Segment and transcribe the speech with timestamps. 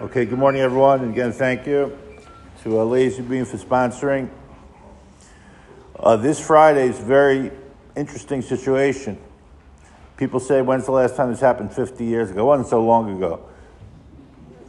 [0.00, 1.00] Okay, good morning, everyone.
[1.00, 1.94] And again, thank you
[2.62, 4.30] to uh, Lazy Beam for sponsoring.
[5.94, 7.50] Uh, this Friday is very
[7.94, 9.18] interesting situation.
[10.16, 11.74] People say, when's the last time this happened?
[11.74, 12.40] 50 years ago.
[12.40, 13.46] It wasn't so long ago.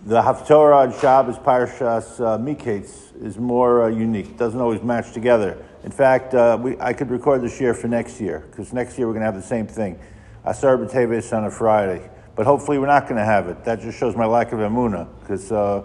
[0.05, 4.35] The Haftorah on Shabbos Parashas uh, Miketz is more uh, unique.
[4.35, 5.65] Doesn't always match together.
[5.85, 9.07] In fact, uh, we, I could record this year for next year, because next year
[9.07, 9.97] we're going to have the same thing.
[10.43, 12.10] Asar B'Teves on a Friday.
[12.35, 13.63] But hopefully we're not going to have it.
[13.65, 15.83] That just shows my lack of emuna, because uh,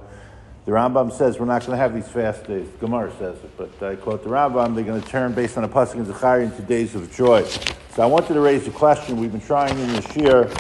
[0.65, 2.69] the Rambam says we're not going to have these fast days.
[2.81, 5.69] Gemara says it, but I quote the Rambam, they're going to turn based on a
[5.69, 7.45] pasuk in Zechariah into days of joy.
[7.45, 9.17] So I wanted to raise a question.
[9.17, 10.51] We've been trying in this year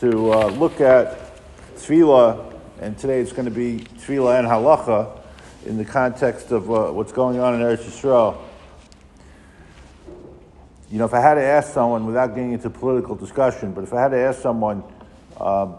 [0.00, 1.36] to uh, look at
[1.76, 5.20] tefillah, and today it's going to be tefillah and halacha
[5.66, 8.38] in the context of uh, what's going on in Eretz Yisrael.
[10.90, 13.92] You know, if I had to ask someone, without getting into political discussion, but if
[13.92, 14.84] I had to ask someone,
[15.40, 15.76] um,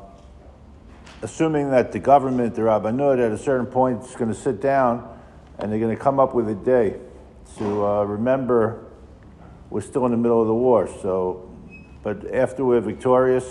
[1.21, 5.17] assuming that the government, the Rabbanut, at a certain point is going to sit down
[5.57, 6.99] and they're going to come up with a day
[7.57, 8.85] to uh, remember
[9.69, 10.87] we're still in the middle of the war.
[11.01, 11.51] So,
[12.03, 13.45] but after we're victorious,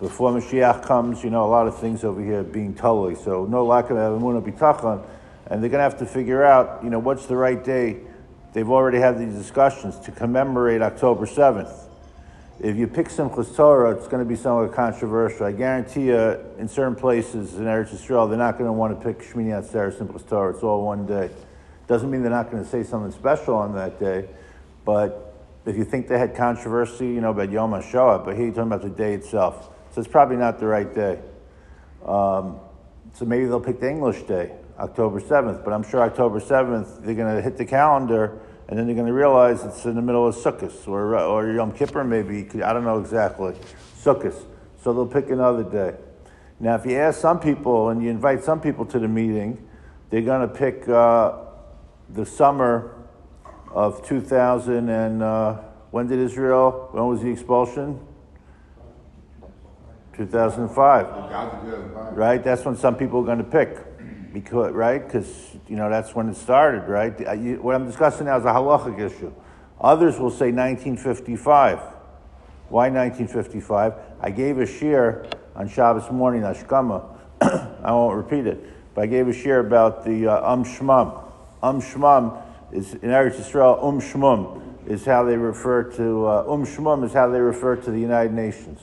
[0.00, 3.14] before Mashiach comes, you know, a lot of things over here being totally.
[3.14, 5.06] So, no lack of emunah bitachon,
[5.46, 8.00] and they're going to have to figure out, you know, what's the right day.
[8.52, 11.81] They've already had these discussions to commemorate October 7th
[12.60, 15.46] if you pick Simchas Torah, it's going to be somewhat controversial.
[15.46, 19.04] I guarantee you, in certain places in Eretz Yisrael, they're not going to want to
[19.04, 20.54] pick Shmini Atzeres, Simchas Torah.
[20.54, 21.30] It's all one day.
[21.86, 24.28] Doesn't mean they're not going to say something special on that day,
[24.84, 25.34] but
[25.66, 28.72] if you think they had controversy, you know, about Yom HaShoah, but here you're talking
[28.72, 29.70] about the day itself.
[29.92, 31.20] So it's probably not the right day.
[32.04, 32.60] Um,
[33.14, 37.14] so maybe they'll pick the English day, October 7th, but I'm sure October 7th, they're
[37.14, 38.40] going to hit the calendar
[38.72, 41.72] and then you're going to realize it's in the middle of Sukkot or, or Yom
[41.72, 42.48] Kippur, maybe.
[42.62, 43.54] I don't know exactly.
[43.98, 44.34] Sukkot.
[44.82, 45.98] So they'll pick another day.
[46.58, 49.68] Now, if you ask some people and you invite some people to the meeting,
[50.08, 51.34] they're going to pick uh,
[52.14, 52.96] the summer
[53.72, 55.56] of 2000 and uh,
[55.90, 58.00] when did Israel, when was the expulsion?
[60.16, 62.16] 2005.
[62.16, 62.42] Right?
[62.42, 63.76] That's when some people are going to pick
[64.32, 65.04] because right?
[65.04, 67.18] Because you know that's when it started right?
[67.38, 69.32] You, what i'm discussing now is a halachic issue.
[69.80, 71.80] Others will say 1955
[72.72, 73.92] why 1955
[74.22, 77.04] i gave a shiur on shabbos morning ashkama
[77.84, 81.22] i won't repeat it but i gave a shiur about the uh, um shmam.
[81.62, 82.42] Um shmam
[82.72, 87.12] is in eretz Yisrael um shmum is how they refer to uh, um shmum is
[87.12, 88.80] how they refer to the united nations.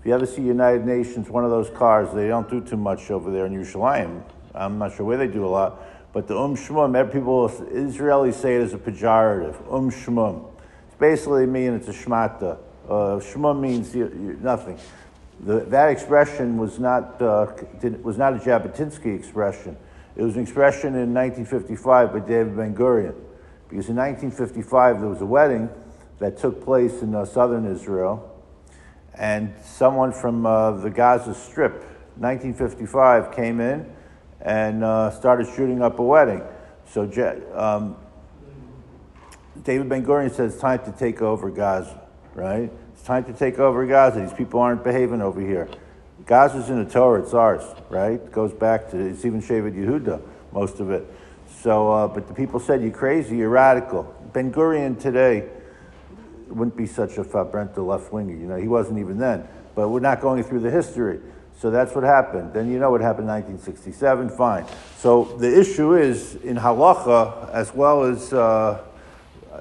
[0.00, 3.08] If you ever see united nations one of those cars they don't do too much
[3.08, 4.24] over there in Yerushalayim
[4.58, 5.80] I'm not sure where they do a lot,
[6.12, 10.50] but the um shmum, people, Israelis say it as a pejorative, um shmum.
[10.86, 12.58] It's basically mean it's a shmata.
[12.86, 14.78] Uh, shmum means you, you, nothing.
[15.40, 17.46] The, that expression was not, uh,
[17.80, 19.76] did, was not a Jabotinsky expression.
[20.16, 23.14] It was an expression in 1955 by David Ben Gurion.
[23.68, 25.68] Because in 1955 there was a wedding
[26.18, 28.34] that took place in uh, southern Israel,
[29.14, 31.74] and someone from uh, the Gaza Strip,
[32.16, 33.92] 1955, came in
[34.40, 36.42] and uh, started shooting up a wedding.
[36.90, 37.02] So
[37.54, 37.96] um,
[39.62, 42.00] David Ben Gurion says it's time to take over Gaza,
[42.34, 42.70] right?
[42.94, 44.20] It's time to take over Gaza.
[44.20, 45.68] These people aren't behaving over here.
[46.26, 48.12] Gaza's in the Torah, it's ours, right?
[48.12, 50.20] It goes back to, it's even Shevet Yehuda,
[50.52, 51.06] most of it.
[51.60, 54.14] So, uh, but the people said, you're crazy, you're radical.
[54.32, 55.48] Ben Gurion today
[56.48, 59.48] wouldn't be such a farbrente left winger, you know, he wasn't even then.
[59.74, 61.20] But we're not going through the history.
[61.60, 62.52] So that's what happened.
[62.52, 64.64] Then you know what happened in 1967, fine.
[64.96, 68.80] So the issue is in halacha, as well as uh,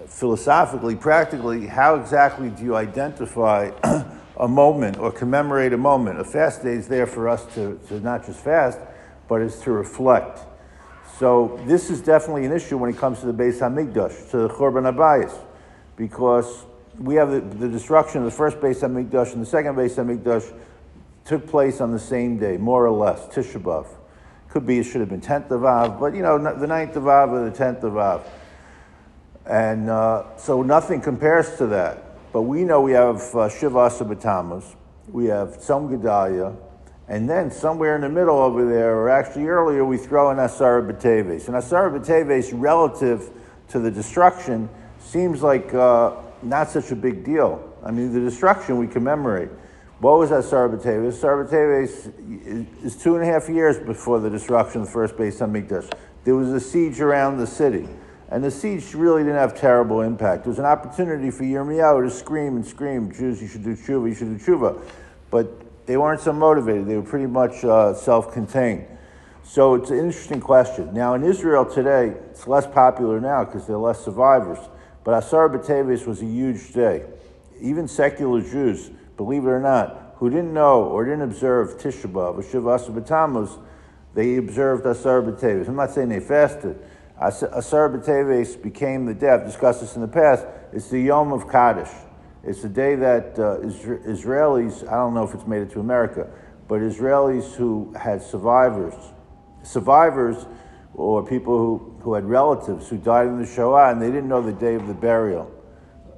[0.06, 3.72] philosophically, practically, how exactly do you identify
[4.38, 6.20] a moment or commemorate a moment?
[6.20, 8.78] A fast day is there for us to, to not just fast,
[9.28, 10.40] but is to reflect.
[11.18, 14.50] So this is definitely an issue when it comes to the Beis Hamikdash, to the
[14.50, 15.36] Churban HaBayis,
[15.96, 16.64] because
[17.00, 20.54] we have the, the destruction of the first Beis Hamikdash and the second Beis Hamikdash
[21.28, 23.86] took place on the same day, more or less, Tisha B'Av.
[24.50, 27.08] Could be it should have been 10th of Av, but you know, the 9th of
[27.08, 28.26] Av or the 10th of Av.
[29.46, 32.32] And uh, so nothing compares to that.
[32.32, 34.76] But we know we have uh, Shiva B'Tammuz,
[35.12, 36.56] we have Tzom Gedalia,
[37.10, 40.90] and then somewhere in the middle over there, or actually earlier, we throw in Asara
[40.90, 41.48] B'Teves.
[41.48, 43.32] And Asara B'Teves, relative
[43.70, 44.70] to the destruction,
[45.00, 47.74] seems like uh, not such a big deal.
[47.84, 49.50] I mean, the destruction we commemorate.
[50.00, 51.14] What was that Sarbateves?
[51.14, 55.92] Sarbateves is two and a half years before the destruction of the first Beis Hamikdash.
[56.24, 57.88] There was a siege around the city.
[58.30, 60.46] And the siege really didn't have terrible impact.
[60.46, 64.10] It was an opportunity for Yirmiyahu to scream and scream, Jews, you should do tshuva,
[64.10, 64.80] you should do tshuva.
[65.32, 66.88] But they weren't so motivated.
[66.88, 68.86] They were pretty much uh, self-contained.
[69.44, 70.94] So it's an interesting question.
[70.94, 74.60] Now, in Israel today, it's less popular now because there are less survivors.
[75.04, 77.06] But Asar B'Teves was a huge day.
[77.62, 82.38] Even secular Jews, believe it or not, who didn't know or didn't observe Tisha B'Av
[82.38, 83.60] or Shavasa B'Tammuz,
[84.14, 85.68] they observed Asar B'Teves.
[85.68, 86.80] I'm not saying they fasted.
[87.20, 91.50] Asar B'Teves became the day, I've discussed this in the past, it's the Yom of
[91.50, 91.92] Kaddish.
[92.44, 93.60] It's the day that uh,
[94.08, 96.30] Israelis, I don't know if it's made it to America,
[96.68, 98.94] but Israelis who had survivors,
[99.64, 100.46] survivors
[100.94, 104.42] or people who, who had relatives who died in the Shoah and they didn't know
[104.42, 105.52] the day of the burial.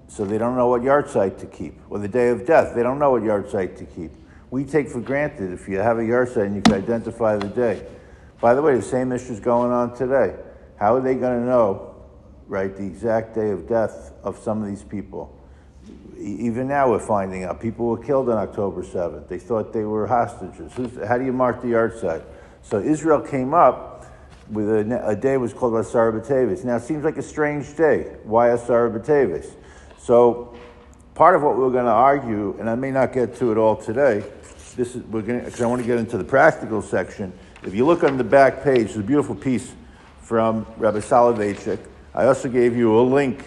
[0.10, 2.76] So they don't know what yahrzeit to keep, or the day of death.
[2.76, 4.12] They don't know what yahrzeit to keep.
[4.52, 7.86] We take for granted if you have a yahrzeit and you can identify the day.
[8.42, 10.36] By the way, the same issue is going on today.
[10.78, 11.96] How are they going to know,
[12.48, 15.36] right, the exact day of death of some of these people?
[16.20, 19.28] even now we're finding out people were killed on October 7th.
[19.28, 20.74] They thought they were hostages.
[21.08, 22.24] how do you mark the yahrzeit?
[22.62, 24.06] So Israel came up
[24.50, 26.66] with a, a day was called Asar B'Teves.
[26.66, 28.18] Now it seems like a strange day.
[28.24, 29.54] Why Asar B'Teves?
[30.00, 30.56] So
[31.14, 33.76] part of what we're going to argue, and I may not get to it all
[33.76, 34.24] today,
[34.76, 37.34] this is we're going because I want to get into the practical section.
[37.64, 39.74] If you look on the back page, there's a beautiful piece
[40.22, 41.80] from Rabbi Soloveitchik.
[42.16, 43.44] I also gave you a link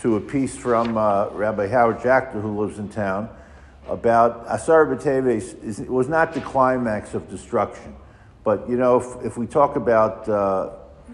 [0.00, 3.30] to a piece from uh, Rabbi Howard Jachter, who lives in town,
[3.88, 7.96] about Asar B'Teves was not the climax of destruction.
[8.44, 10.72] But, you know, if, if we talk about uh,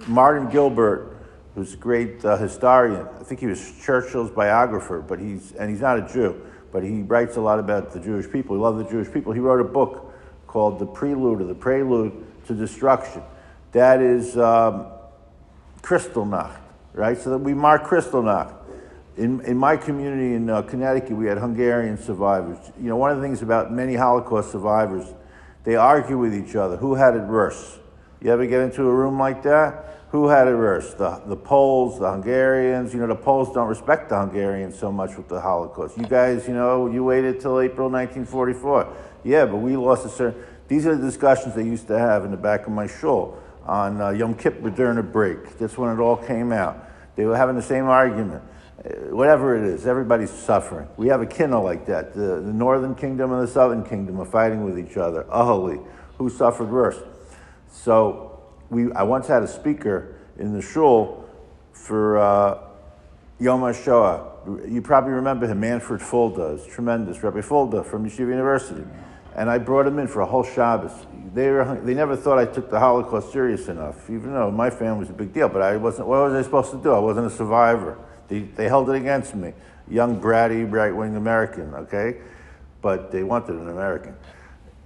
[0.08, 1.11] Martin Gilbert,
[1.54, 5.80] who's a great uh, historian, I think he was Churchill's biographer, but he's, and he's
[5.80, 6.40] not a Jew,
[6.72, 8.56] but he writes a lot about the Jewish people.
[8.56, 9.32] He loved the Jewish people.
[9.32, 10.12] He wrote a book
[10.46, 13.22] called The Prelude or The Prelude to Destruction.
[13.72, 14.86] That is um,
[15.82, 16.58] Kristallnacht,
[16.94, 17.18] right?
[17.18, 18.62] So that we mark Kristallnacht
[19.16, 22.58] in, in my community in uh, Connecticut, we had Hungarian survivors.
[22.80, 25.06] You know, one of the things about many Holocaust survivors,
[25.64, 26.76] they argue with each other.
[26.76, 27.78] Who had it worse?
[28.22, 29.98] You ever get into a room like that?
[30.10, 30.94] Who had it worse?
[30.94, 32.94] The, the Poles, the Hungarians.
[32.94, 35.98] You know, the Poles don't respect the Hungarians so much with the Holocaust.
[35.98, 38.94] You guys, you know, you waited till April 1944.
[39.24, 40.40] Yeah, but we lost a certain.
[40.68, 44.00] These are the discussions they used to have in the back of my shul on
[44.00, 45.58] uh, Yom Kippur during a break.
[45.58, 46.88] That's when it all came out.
[47.16, 48.42] They were having the same argument.
[48.78, 50.88] Uh, whatever it is, everybody's suffering.
[50.96, 52.14] We have a kino like that.
[52.14, 55.24] The, the northern kingdom and the southern kingdom are fighting with each other.
[55.24, 55.84] Ahali,
[56.18, 56.98] who suffered worse?
[57.72, 58.38] So
[58.70, 61.28] we, I once had a speaker in the shul
[61.72, 62.58] for uh,
[63.40, 64.70] Yom HaShoah.
[64.70, 66.54] You probably remember him, Manfred Fulda.
[66.54, 67.22] It's tremendous.
[67.22, 68.84] Rabbi Fulda from Yeshiva University.
[69.34, 70.92] And I brought him in for a whole Shabbos.
[71.34, 75.00] They, were, they never thought I took the Holocaust serious enough, even though my family
[75.00, 75.48] was a big deal.
[75.48, 76.92] But I wasn't, what was I supposed to do?
[76.92, 77.98] I wasn't a survivor.
[78.28, 79.54] They, they held it against me.
[79.88, 82.18] Young, bratty, right wing American, okay?
[82.82, 84.16] But they wanted an American.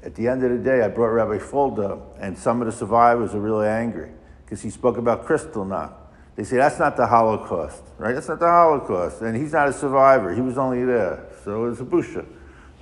[0.07, 3.35] At the end of the day, I brought Rabbi Fulda, and some of the survivors
[3.35, 4.13] are really angry
[4.45, 5.95] because he spoke about Kristallnacht.
[6.37, 8.15] They say that's not the Holocaust, right?
[8.15, 9.23] That's not the Holocaust.
[9.23, 10.33] And he's not a survivor.
[10.33, 11.27] He was only there.
[11.43, 12.25] So it was a busha.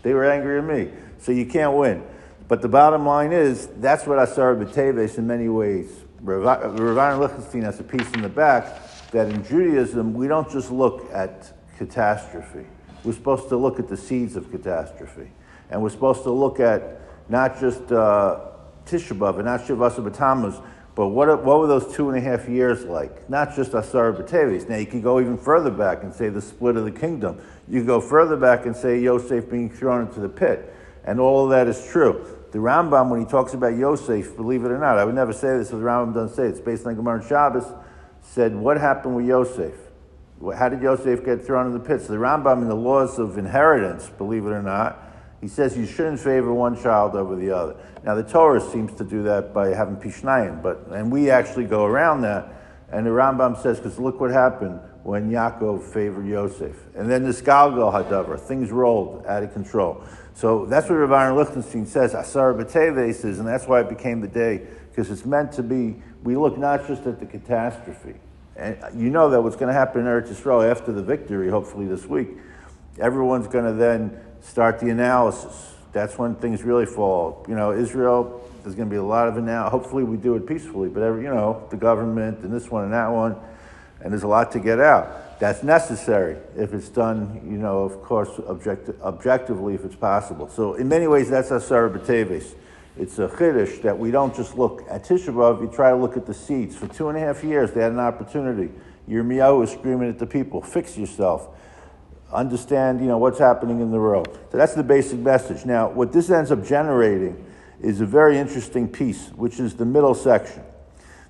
[0.02, 0.92] They were angry at me.
[1.16, 2.04] So you can't win.
[2.46, 6.02] But the bottom line is, that's what Asar B'Teves in many ways.
[6.20, 8.66] Rav Lichtenstein has a piece in the back
[9.12, 12.66] that in Judaism, we don't just look at catastrophe.
[13.02, 15.30] We're supposed to look at the seeds of catastrophe.
[15.70, 18.40] And we're supposed to look at not just uh,
[18.86, 20.62] Tisha B'Av and not Shavasa B'Tammuz,
[20.94, 23.28] but what, what were those two and a half years like?
[23.28, 24.68] Not just Asar B'Teves.
[24.68, 27.40] Now, you can go even further back and say the split of the kingdom.
[27.68, 30.72] You can go further back and say Yosef being thrown into the pit.
[31.04, 32.26] And all of that is true.
[32.52, 35.58] The Rambam, when he talks about Yosef, believe it or not, I would never say
[35.58, 36.50] this if the Rambam doesn't say it.
[36.50, 37.66] It's based on Gemara and Shabbos
[38.22, 39.74] said, What happened with Yosef?
[40.56, 42.02] How did Yosef get thrown in the pit?
[42.02, 44.98] So the Rambam in the laws of inheritance, believe it or not,
[45.44, 47.76] he says you shouldn't favor one child over the other.
[48.02, 51.84] Now the Torah seems to do that by having pishnayim, but and we actually go
[51.84, 52.48] around that.
[52.90, 56.74] And the Rambam says, because look what happened when Yaakov favored Yosef.
[56.96, 60.02] And then this Galgal Hadavar, things rolled out of control.
[60.32, 64.22] So that's what Rav Aaron Lichtenstein says, Asar B'Teves is, and that's why it became
[64.22, 68.14] the day, because it's meant to be we look not just at the catastrophe.
[68.56, 71.84] And you know that what's going to happen in Eretz Yisrael after the victory, hopefully
[71.84, 72.28] this week,
[72.98, 75.72] everyone's going to then start the analysis.
[75.92, 77.44] That's when things really fall.
[77.48, 79.72] You know, Israel, there's going to be a lot of analysis.
[79.72, 82.92] Hopefully we do it peacefully, but every, you know, the government and this one and
[82.92, 83.36] that one,
[84.00, 85.40] and there's a lot to get out.
[85.40, 90.48] That's necessary if it's done, you know, of course, object- objectively if it's possible.
[90.48, 92.54] So in many ways, that's Asar B'Teves
[92.96, 96.16] it's a chiddush that we don't just look at Tisha B'Av, you try to look
[96.16, 96.76] at the seeds.
[96.76, 98.72] For two and a half years, they had an opportunity.
[99.08, 101.48] Yirmiyahu was screaming at the people, fix yourself.
[102.34, 104.38] Understand, you know, what's happening in the world.
[104.50, 105.64] So that's the basic message.
[105.64, 107.44] Now, what this ends up generating
[107.80, 110.62] is a very interesting piece, which is the middle section.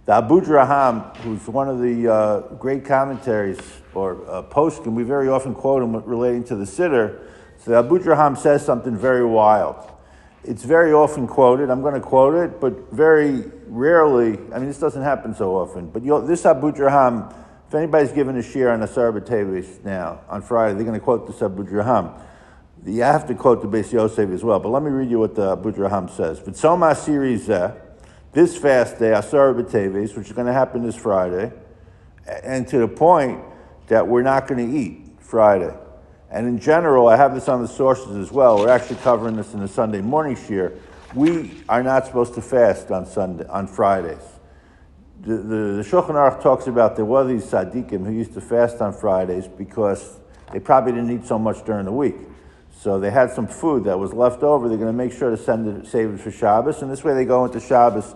[0.07, 3.59] The Abu Draham, who's one of the uh, great commentaries
[3.95, 7.21] or uh, and we very often quote him relating to the siddur.
[7.59, 9.77] So Abu Draham says something very wild.
[10.43, 11.71] It's very often quoted.
[11.71, 14.39] I'm going to quote it, but very rarely.
[14.53, 15.89] I mean, this doesn't happen so often.
[15.89, 17.35] But this Abu Draham,
[17.69, 21.27] if anybody's given a shiur on Asar B'Tevis now on Friday, they're going to quote
[21.27, 22.21] the Abu Draham.
[22.85, 24.61] You have to quote the Beis Yosef as well.
[24.61, 26.41] But let me read you what the Abu Draham says.
[26.41, 27.47] V'tzoma series
[28.33, 31.53] this fast day, Asar B'Tevis, which is going to happen this Friday,
[32.43, 33.43] and to the point
[33.87, 35.73] that we're not going to eat Friday.
[36.31, 38.59] And in general, I have this on the sources as well.
[38.59, 40.79] We're actually covering this in the Sunday morning shiur.
[41.15, 44.25] We are not supposed to fast on Sunday on Fridays.
[45.21, 48.81] The, the, the Shulchan Aruch talks about there were these tzaddikim who used to fast
[48.81, 50.21] on Fridays because
[50.53, 52.17] they probably didn't eat so much during the week.
[52.77, 54.69] So they had some food that was left over.
[54.69, 57.15] They're going to make sure to send it, save it for Shabbos, and this way
[57.15, 58.15] they go into Shabbos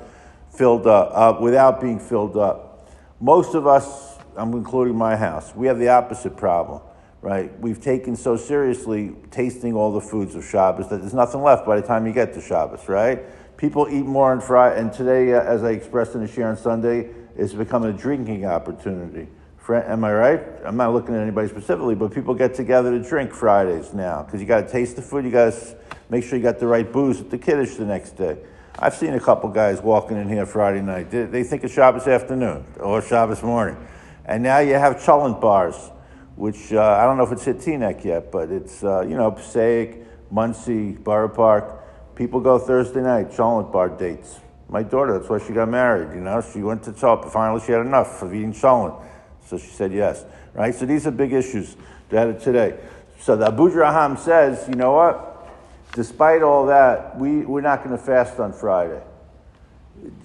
[0.50, 2.90] filled up uh, without being filled up.
[3.20, 6.82] Most of us, I'm including my house, we have the opposite problem
[7.20, 7.58] right?
[7.60, 11.80] We've taken so seriously tasting all the foods of Shabbos that there's nothing left by
[11.80, 13.24] the time you get to Shabbos, right?
[13.58, 16.56] People eat more on Friday, and today, uh, as I expressed in the shiur on
[16.56, 19.28] Sunday, it's become a drinking opportunity.
[19.68, 20.40] Am I right?
[20.64, 24.40] I'm not looking at anybody specifically, but people get together to drink Fridays now because
[24.40, 25.26] you got to taste the food.
[25.26, 25.76] You got to
[26.08, 28.38] make sure you got the right booze at the kiddush the next day.
[28.78, 31.10] I've seen a couple guys walking in here Friday night.
[31.10, 33.76] They, they think it's Shabbos afternoon or Shabbos morning,
[34.24, 35.90] and now you have cholent bars
[36.38, 39.32] which uh, I don't know if it's hit Teaneck yet, but it's, uh, you know,
[39.32, 41.77] Passaic, Monsey, Borough Park.
[42.18, 44.40] People go Thursday night, cholent bar dates.
[44.68, 46.40] My daughter, that's why she got married, you know.
[46.40, 49.00] She went to top, finally she had enough of eating cholent.
[49.46, 50.74] So she said yes, right?
[50.74, 51.76] So these are big issues
[52.08, 52.76] that are today.
[53.20, 55.48] So the Abu Draham says, you know what?
[55.92, 59.00] Despite all that, we, we're not going to fast on Friday.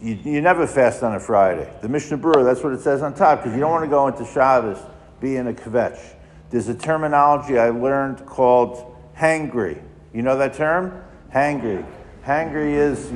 [0.02, 1.72] You, you never fast on a Friday.
[1.84, 4.08] The Mishnah Berurah, that's what it says on top, because you don't want to go
[4.08, 4.80] into Shabbos
[5.22, 6.16] being a kvetch.
[6.50, 9.80] There's a terminology I learned called hangry.
[10.12, 11.04] You know that term?
[11.34, 11.86] Hangry.
[12.26, 13.12] Hangry is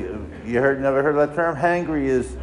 [0.46, 1.56] you heard never heard that term?
[1.56, 2.36] Hangry is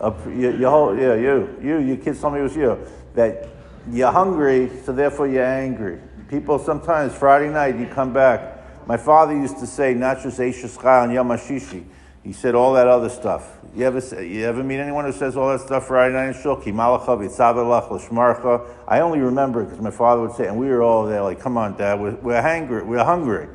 [0.00, 2.78] a, you, you hold, yeah you you you kids told me it was you
[3.14, 3.48] that
[3.90, 5.98] you're hungry so therefore you're angry.
[6.28, 8.86] People sometimes Friday night you come back.
[8.86, 11.84] My father used to say not just Eishas and Yom Hashishi.
[12.22, 13.58] He said all that other stuff.
[13.74, 18.66] You ever, you ever meet anyone who says all that stuff Friday night in Lashmarcha.
[18.88, 21.58] I only remember because my father would say, and we were all there like, come
[21.58, 22.82] on, Dad, we're, we're hungry.
[22.82, 23.48] We're hungry.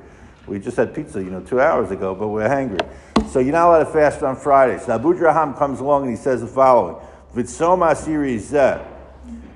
[0.50, 2.80] We just had pizza, you know, two hours ago, but we're hungry.
[3.30, 4.88] So you're not allowed to fast on Fridays.
[4.88, 6.96] Now, Abu Draham comes along and he says the following.
[7.36, 8.82] Vitsoma series And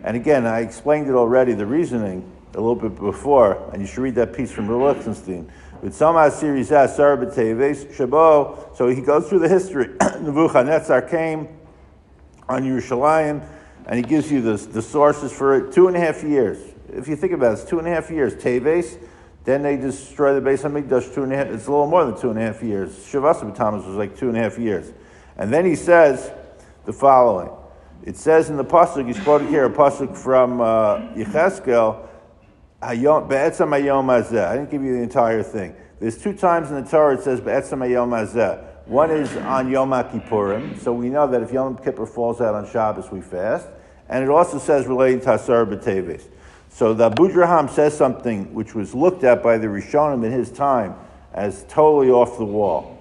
[0.03, 4.13] again, I explained it already, the reasoning, a little bit before, and you should read
[4.15, 5.51] that piece from Lichtenstein.
[5.81, 8.77] With some series Shabo.
[8.77, 9.87] So he goes through the history.
[10.21, 11.47] Nebuchadnezzar came
[12.47, 13.43] on Yerushalayim,
[13.87, 15.73] and he gives you the, the sources for it.
[15.73, 16.59] Two and a half years.
[16.89, 18.35] If you think about it, it's two and a half years.
[18.35, 18.99] Teves,
[19.45, 21.13] then they destroy the Beis HaMikdash.
[21.13, 21.47] Two and a half.
[21.47, 22.91] It's a little more than two and a half years.
[22.91, 24.93] Shavasa Tammuz was like two and a half years,
[25.37, 26.31] and then he says
[26.85, 27.49] the following.
[28.03, 32.09] It says in the pasuk, he's quoting here a pasuk from uh, Yecheskel
[32.85, 35.73] I didn't give you the entire thing.
[36.01, 38.87] There's two times in the Torah it says Be'etzam Hayom Hazeh.
[38.87, 42.69] One is on Yom Kippurim, so we know that if Yom Kippur falls out on
[42.69, 43.69] Shabbos, we fast.
[44.09, 46.27] And it also says relating to Asar B'Teves.
[46.73, 50.95] So the Abudraham says something which was looked at by the Rishonim in his time
[51.31, 52.97] as totally off the wall.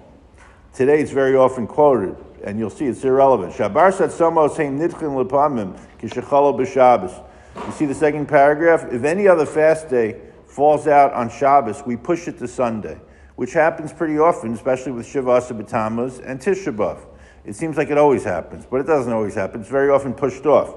[0.75, 3.51] Today it's very often quoted, and you'll see it's irrelevant.
[3.53, 7.23] Shabar said somos hein nidchin lepamim kishachalo b'Shabbos.
[7.65, 8.85] You see the second paragraph?
[8.91, 12.99] If any other fast day falls out on Shabbos, we push it to Sunday,
[13.37, 16.99] which happens pretty often, especially with B'Tammuz and Tisha.
[17.43, 19.61] It seems like it always happens, but it doesn't always happen.
[19.61, 20.75] It's very often pushed off.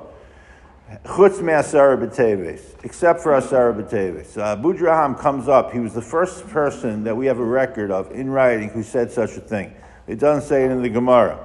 [1.05, 4.39] Chutz me'asara b'teves, except for asara b'teves.
[4.39, 5.73] Uh, Abu Draham comes up.
[5.73, 9.11] He was the first person that we have a record of in writing who said
[9.11, 9.75] such a thing.
[10.07, 11.41] It doesn't say it in the Gemara.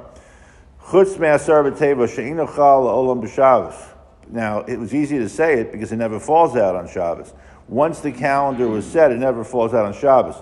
[0.84, 3.92] Chutz me'asara b'teves she'ino chal olam b'shavos.
[4.30, 7.34] Now, it was easy to say it because it never falls out on Shabbos.
[7.68, 10.36] Once the calendar was set, it never falls out on Shabbos.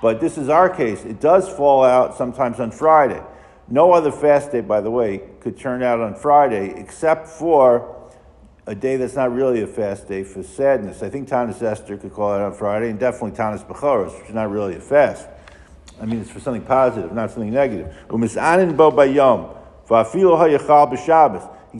[0.00, 1.04] But this is our case.
[1.04, 3.21] It does fall out sometimes on Friday.
[3.72, 8.10] No other fast day, by the way, could turn out on Friday except for
[8.66, 11.02] a day that's not really a fast day for sadness.
[11.02, 14.34] I think Tanis Esther could call it on Friday, and definitely Tanis Bechoros, which is
[14.34, 15.26] not really a fast.
[15.98, 17.96] I mean, it's for something positive, not something negative.
[18.12, 18.28] He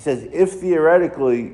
[0.00, 1.52] says, if theoretically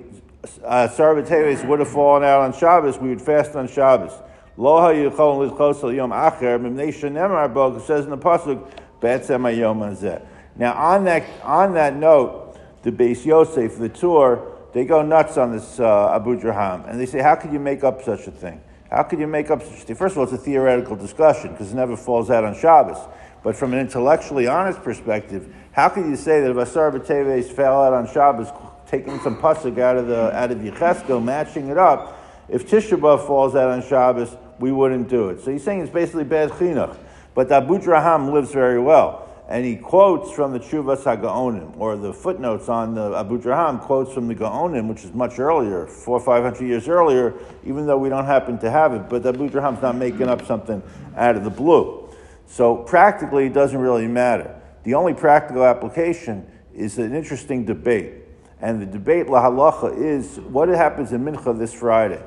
[0.64, 4.12] uh, Sarbateves would have fallen out on Shabbos, we would fast on Shabbos.
[4.56, 8.70] Lo ha'yichol lichos yom acher, mimnei shenemar bo, it says in the pasuk.
[9.00, 14.40] Now, on that, on that note, the Beis Yosef, the Tur,
[14.72, 17.84] they go nuts on this uh, Abu Draham, and they say, how could you make
[17.84, 18.60] up such a thing?
[18.90, 19.96] How could you make up such a thing?
[19.96, 22.98] First of all, it's a theoretical discussion because it never falls out on Shabbos.
[23.42, 27.82] But from an intellectually honest perspective, how could you say that if Asar B'Teves fell
[27.82, 28.48] out on Shabbos,
[28.86, 33.54] taking some pasuk out of the out of Yecheskel, matching it up, if Tisha falls
[33.54, 35.40] out on Shabbos, we wouldn't do it.
[35.40, 36.96] So he's saying it's basically bad chinuch.
[37.38, 39.28] But Abu Draham lives very well.
[39.48, 44.12] And he quotes from the Chuvas HaGaonim, or the footnotes on the Abu Draham quotes
[44.12, 47.96] from the Gaonim, which is much earlier, four or five hundred years earlier, even though
[47.96, 49.08] we don't happen to have it.
[49.08, 50.82] But Abu Draham's not making up something
[51.14, 52.08] out of the blue.
[52.48, 54.60] So practically, it doesn't really matter.
[54.82, 58.14] The only practical application is an interesting debate.
[58.60, 62.20] And the debate, la halacha, is what happens in Mincha this Friday.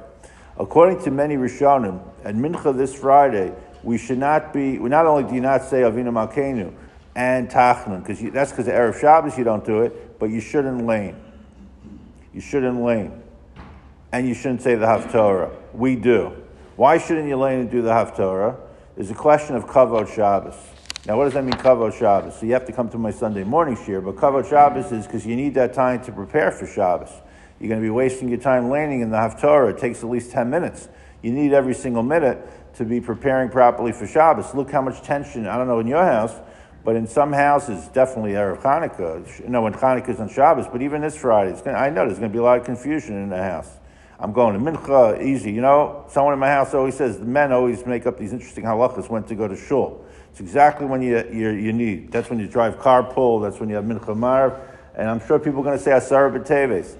[0.58, 5.36] According to many Rishonim, at Mincha this Friday, we should not be, not only do
[5.36, 6.74] you not say Avinu Malkeinu,
[7.16, 10.86] and Tachnun, because that's because of Erev Shabbos you don't do it, but you shouldn't
[10.86, 11.16] lane.
[12.34, 13.22] You shouldn't lane.
[14.14, 15.52] And you shouldn't say the Haftorah.
[15.74, 16.34] We do.
[16.76, 18.58] Why shouldn't you lane and do the Haftorah?
[18.96, 20.56] There's a question of Kavod Shabbos.
[21.06, 22.40] Now, what does that mean, Kavod Shabbos?
[22.40, 25.26] So you have to come to my Sunday morning shiur, but Kavod Shabbos is because
[25.26, 27.10] you need that time to prepare for Shabbos.
[27.60, 29.72] You're going to be wasting your time laning in the Haftorah.
[29.72, 30.88] It takes at least 10 minutes.
[31.22, 34.54] You need every single minute to be preparing properly for Shabbos.
[34.54, 36.34] Look how much tension, I don't know in your house,
[36.84, 41.16] but in some houses, definitely Erev Hanukkah, know, when Hanukkah's on Shabbos, but even this
[41.16, 43.70] Friday, gonna, I know there's going to be a lot of confusion in the house.
[44.20, 45.52] I'm going to Mincha, easy.
[45.52, 48.64] You know, someone in my house always says the men always make up these interesting
[48.64, 50.06] halachas when to go to shul.
[50.30, 52.12] It's exactly when you, you, you need.
[52.12, 54.54] That's when you drive carpool, that's when you have Mincha Marv,
[54.96, 56.96] and I'm sure people are going to say Asara B'Teves,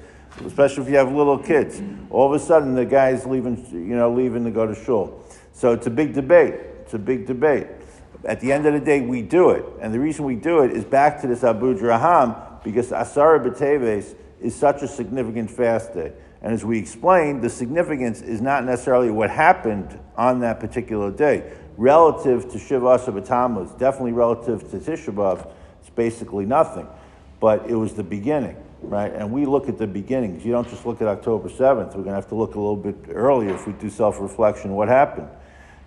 [0.46, 1.82] especially if you have little kids.
[2.10, 5.24] All of a sudden, the guy's leaving, you know, leaving to go to shul.
[5.54, 6.56] So it's a big debate.
[6.82, 7.68] It's a big debate
[8.26, 9.66] at the end of the day, we do it.
[9.80, 14.16] And the reason we do it is back to this Abu Draham, because Asara B'Teves
[14.40, 16.14] is such a significant fast day.
[16.42, 21.52] And as we explained, the significance is not necessarily what happened on that particular day.
[21.78, 25.48] Relative to Shiva Asar B'Tammuz, definitely relative to Tisha B'Av,
[25.80, 26.88] it's basically nothing.
[27.40, 29.12] But it was the beginning, right?
[29.14, 30.46] And we look at the beginnings.
[30.46, 31.88] You don't just look at October 7th.
[31.88, 34.90] We're going to have to look a little bit earlier if we do self-reflection, what
[34.90, 35.28] happened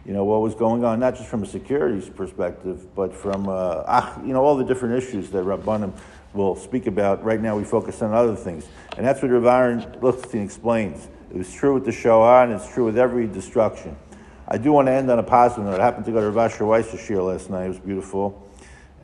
[0.05, 4.13] you know, what was going on, not just from a security perspective, but from, uh,
[4.25, 5.93] you know, all the different issues that Rabbanim
[6.35, 7.25] will speak about.
[7.25, 8.67] Right now we focus on other things.
[8.97, 11.09] And that's what Rav Aaron Lichtenstein explains.
[11.31, 13.97] It was true with the Shoah, and it's true with every destruction.
[14.47, 15.81] I do want to end on a positive note.
[15.81, 17.65] I happened to go to Rav Asher Weiss's shiur last night.
[17.65, 18.47] It was beautiful.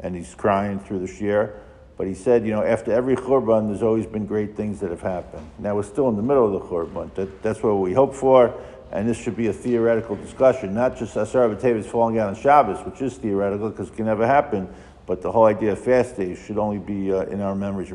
[0.01, 1.55] And he's crying through the shiur.
[1.97, 5.03] But he said, you know, after every churban, there's always been great things that have
[5.03, 5.47] happened.
[5.59, 7.15] Now we're still in the middle of the churban.
[7.15, 8.55] That, that's what we hope for
[8.93, 12.85] and this should be a theoretical discussion, not just Asar B'Tevis falling out on Shabbos,
[12.85, 14.69] which is theoretical because it can never happen,
[15.07, 17.91] but the whole idea of fast days should only be uh, in our memories.